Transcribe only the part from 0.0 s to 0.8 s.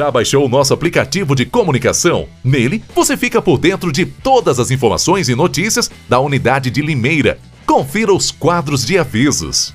Já baixou o nosso